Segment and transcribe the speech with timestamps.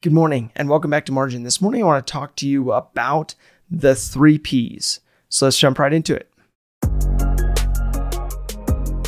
[0.00, 1.42] Good morning and welcome back to Margin.
[1.42, 3.34] This morning I want to talk to you about
[3.68, 5.00] the three P's.
[5.28, 6.30] So let's jump right into it.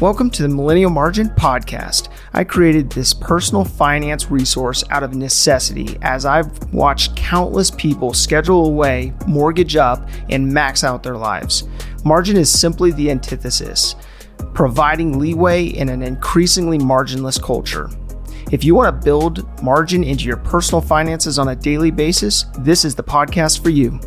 [0.00, 2.08] Welcome to the Millennial Margin Podcast.
[2.32, 8.64] I created this personal finance resource out of necessity as I've watched countless people schedule
[8.64, 11.68] away, mortgage up, and max out their lives.
[12.06, 13.94] Margin is simply the antithesis,
[14.54, 17.90] providing leeway in an increasingly marginless culture.
[18.50, 22.82] If you want to build margin into your personal finances on a daily basis, this
[22.82, 24.00] is the podcast for you.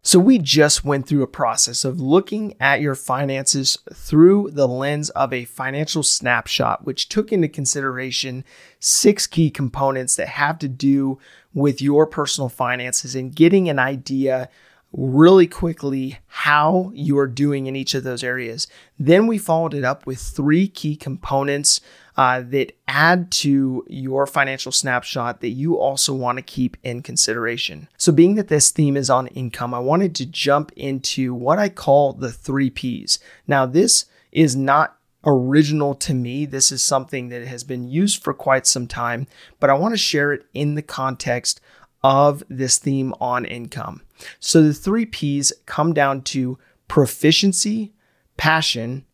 [0.00, 5.10] So, we just went through a process of looking at your finances through the lens
[5.10, 8.44] of a financial snapshot, which took into consideration
[8.78, 11.18] six key components that have to do
[11.52, 14.48] with your personal finances and getting an idea
[14.92, 18.66] really quickly how you are doing in each of those areas.
[18.98, 21.80] Then we followed it up with three key components
[22.20, 27.88] uh, that add to your financial snapshot that you also want to keep in consideration.
[27.96, 31.70] So, being that this theme is on income, I wanted to jump into what I
[31.70, 33.20] call the three P's.
[33.46, 36.44] Now, this is not original to me.
[36.44, 39.26] This is something that has been used for quite some time,
[39.58, 41.58] but I want to share it in the context
[42.04, 44.02] of this theme on income.
[44.40, 47.94] So the three P's come down to proficiency,
[48.36, 49.06] passion,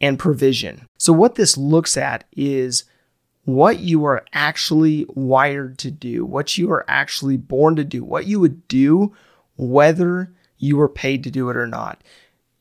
[0.00, 0.86] and provision.
[0.98, 2.84] So, what this looks at is
[3.44, 8.26] what you are actually wired to do, what you are actually born to do, what
[8.26, 9.12] you would do
[9.56, 12.02] whether you were paid to do it or not.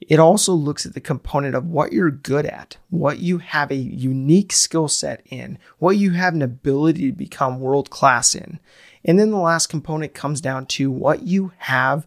[0.01, 3.75] It also looks at the component of what you're good at, what you have a
[3.75, 8.59] unique skill set in, what you have an ability to become world class in.
[9.05, 12.05] And then the last component comes down to what you have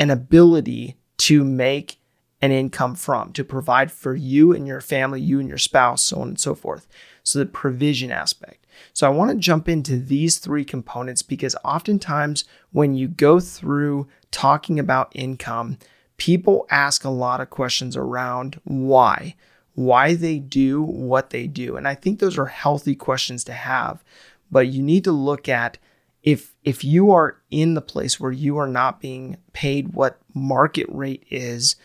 [0.00, 1.99] an ability to make
[2.42, 6.20] an income from, to provide for you and your family, you and your spouse, so
[6.20, 6.86] on and so forth.
[7.22, 8.66] So the provision aspect.
[8.92, 14.08] So I want to jump into these three components because oftentimes when you go through
[14.30, 15.78] talking about income,
[16.16, 19.34] people ask a lot of questions around why,
[19.74, 21.76] why they do what they do.
[21.76, 24.02] And I think those are healthy questions to have
[24.50, 25.78] but you need to look at
[26.22, 30.86] if if you are in the place where you are not being paid what market
[30.90, 31.76] rate is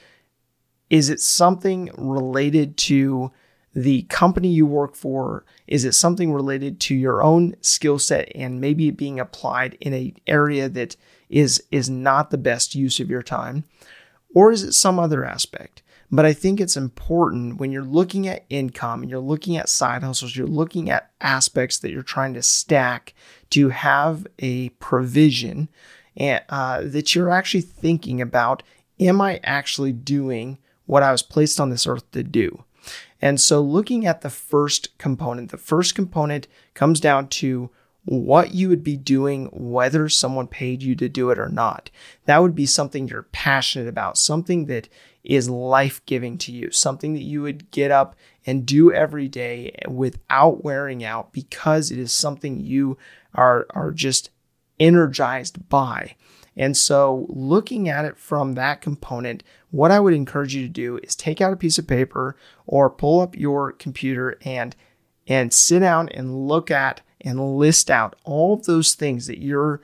[0.89, 3.31] is it something related to
[3.73, 5.43] the company you work for?
[5.67, 10.13] Is it something related to your own skill set and maybe being applied in an
[10.27, 10.95] area that
[11.29, 13.65] is is not the best use of your time?
[14.33, 15.81] Or is it some other aspect?
[16.11, 20.03] But I think it's important when you're looking at income and you're looking at side
[20.03, 23.13] hustles, you're looking at aspects that you're trying to stack
[23.49, 25.67] to have a provision
[26.15, 28.63] and, uh, that you're actually thinking about
[28.99, 32.63] am I actually doing what I was placed on this earth to do?
[33.21, 37.69] And so, looking at the first component, the first component comes down to
[38.05, 41.89] what you would be doing whether someone paid you to do it or not.
[42.25, 44.87] That would be something you're passionate about, something that
[45.23, 49.75] is life giving to you, something that you would get up and do every day
[49.87, 52.97] without wearing out because it is something you
[53.33, 54.29] are, are just
[54.79, 56.15] energized by.
[56.57, 60.97] And so, looking at it from that component, what I would encourage you to do
[61.03, 64.75] is take out a piece of paper or pull up your computer and
[65.27, 69.81] and sit down and look at and list out all of those things that you're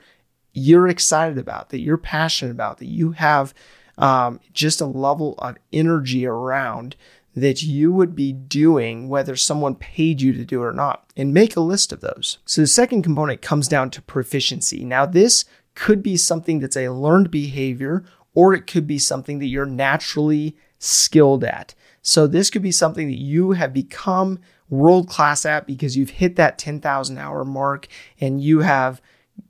[0.54, 3.54] you're excited about, that you're passionate about, that you have
[3.98, 6.96] um, just a level of energy around
[7.34, 11.32] that you would be doing whether someone paid you to do it or not, and
[11.32, 12.38] make a list of those.
[12.44, 14.84] So the second component comes down to proficiency.
[14.84, 19.46] Now, this could be something that's a learned behavior, or it could be something that
[19.46, 21.74] you're naturally skilled at.
[22.02, 26.36] So this could be something that you have become world class at because you've hit
[26.36, 27.86] that 10,000 hour mark
[28.20, 29.00] and you have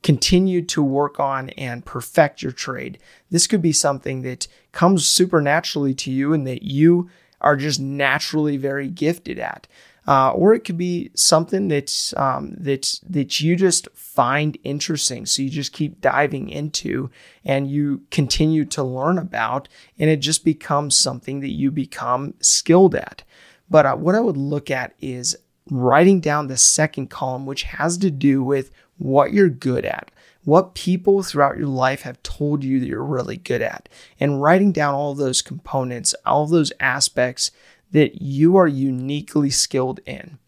[0.03, 2.99] continued to work on and perfect your trade.
[3.31, 7.09] This could be something that comes supernaturally to you and that you
[7.41, 9.66] are just naturally very gifted at.
[10.06, 15.27] Uh, or it could be something that's um, that you just find interesting.
[15.27, 17.09] So you just keep diving into
[17.44, 19.68] and you continue to learn about,
[19.98, 23.22] and it just becomes something that you become skilled at.
[23.71, 25.36] But uh, what I would look at is
[25.71, 30.10] writing down the second column, which has to do with what you're good at,
[30.44, 33.88] what people throughout your life have told you that you're really good at,
[34.18, 37.53] and writing down all those components, all those aspects
[37.92, 40.39] that you are uniquely skilled in.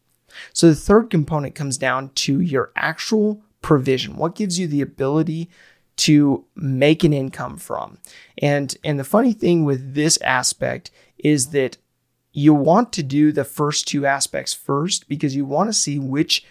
[0.52, 4.16] So the third component comes down to your actual provision.
[4.16, 5.48] What gives you the ability
[5.96, 7.98] to make an income from?
[8.38, 11.78] And and the funny thing with this aspect is that
[12.32, 16.44] you want to do the first two aspects first because you want to see which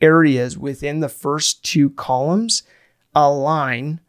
[0.00, 2.62] areas within the first two columns
[3.14, 4.00] align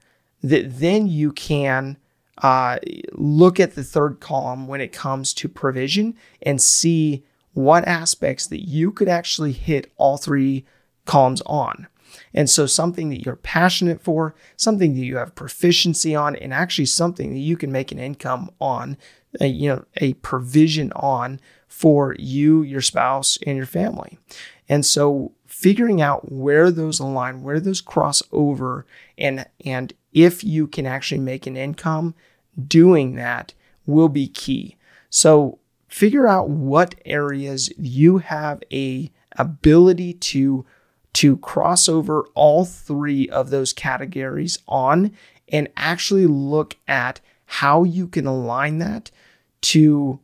[0.43, 1.97] that then you can
[2.39, 2.79] uh,
[3.13, 7.23] look at the third column when it comes to provision and see
[7.53, 10.65] what aspects that you could actually hit all three
[11.05, 11.87] columns on.
[12.33, 16.85] And so, something that you're passionate for, something that you have proficiency on, and actually
[16.85, 18.97] something that you can make an income on,
[19.39, 24.17] a, you know, a provision on for you, your spouse, and your family.
[24.69, 28.85] And so, figuring out where those align, where those cross over,
[29.17, 32.15] and and if you can actually make an income
[32.67, 33.53] doing that
[33.85, 34.77] will be key.
[35.11, 40.65] So figure out what areas you have a ability to
[41.13, 45.11] to cross over all three of those categories on
[45.49, 49.11] and actually look at how you can align that
[49.61, 50.19] to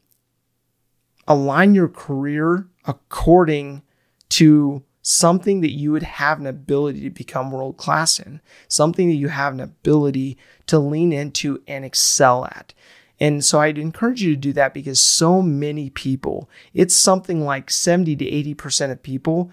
[1.28, 3.82] align your career according
[4.28, 9.16] to something that you would have an ability to become world class in, something that
[9.16, 10.38] you have an ability
[10.68, 12.74] to lean into and excel at.
[13.20, 17.70] And so I'd encourage you to do that because so many people, it's something like
[17.70, 19.52] 70 to 80% of people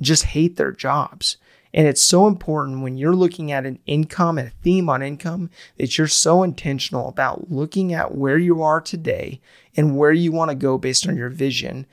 [0.00, 1.36] just hate their jobs.
[1.74, 5.50] And it's so important when you're looking at an income, and a theme on income,
[5.78, 9.40] that you're so intentional about looking at where you are today
[9.76, 11.86] and where you want to go based on your vision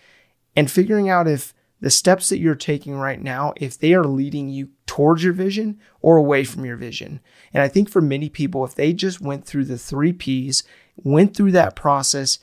[0.56, 4.50] and figuring out if the steps that you're taking right now, if they are leading
[4.50, 7.20] you towards your vision or away from your vision.
[7.54, 10.64] And I think for many people, if they just went through the three P's,
[10.98, 12.40] went through that process,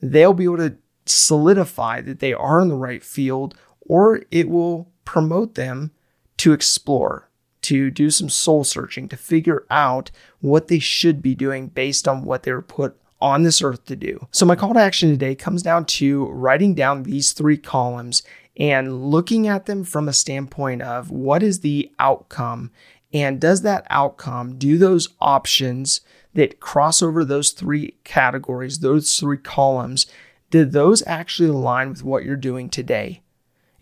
[0.00, 0.76] they'll be able to
[1.06, 5.92] solidify that they are in the right field, or it will promote them
[6.38, 7.28] to explore,
[7.62, 10.10] to do some soul searching, to figure out
[10.40, 13.96] what they should be doing based on what they were put on this earth to
[13.96, 14.26] do.
[14.30, 18.22] So, my call to action today comes down to writing down these three columns
[18.56, 22.70] and looking at them from a standpoint of what is the outcome
[23.12, 26.00] and does that outcome do those options
[26.34, 30.06] that cross over those three categories, those three columns,
[30.50, 33.22] did those actually align with what you're doing today?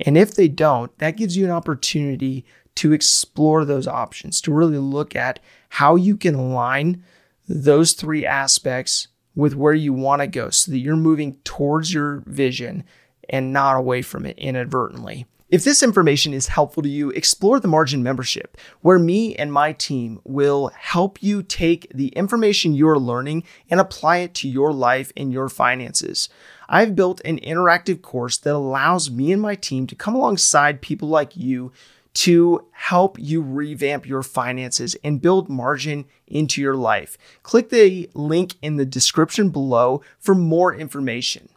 [0.00, 2.46] And if they don't, that gives you an opportunity
[2.76, 5.40] to explore those options, to really look at
[5.70, 7.02] how you can align
[7.48, 9.08] those three aspects
[9.38, 12.82] with where you want to go so that you're moving towards your vision
[13.30, 15.26] and not away from it inadvertently.
[15.48, 19.72] If this information is helpful to you, explore the Margin membership, where me and my
[19.74, 25.12] team will help you take the information you're learning and apply it to your life
[25.16, 26.28] and your finances.
[26.68, 31.08] I've built an interactive course that allows me and my team to come alongside people
[31.08, 31.72] like you
[32.18, 37.16] to help you revamp your finances and build margin into your life.
[37.44, 41.48] Click the link in the description below for more information.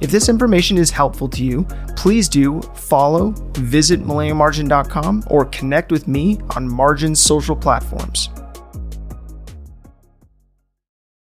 [0.00, 1.64] If this information is helpful to you,
[1.96, 8.30] please do follow, visit millennialmargin.com, or connect with me on Margin's social platforms.